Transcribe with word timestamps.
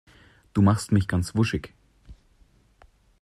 Du 0.55 0.63
machst 0.63 0.91
mich 0.91 1.07
ganz 1.07 1.35
wuschig. 1.35 1.75